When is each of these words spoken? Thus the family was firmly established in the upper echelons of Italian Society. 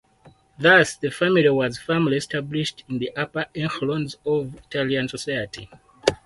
Thus 0.57 0.95
the 0.95 1.11
family 1.11 1.47
was 1.49 1.77
firmly 1.77 2.17
established 2.17 2.83
in 2.89 2.97
the 2.97 3.11
upper 3.15 3.45
echelons 3.53 4.15
of 4.25 4.55
Italian 4.55 5.07
Society. 5.07 5.69